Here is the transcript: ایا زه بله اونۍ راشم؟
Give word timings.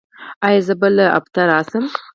ایا 0.47 0.61
زه 0.67 0.73
بله 0.81 1.03
اونۍ 1.17 1.43
راشم؟ 1.49 1.85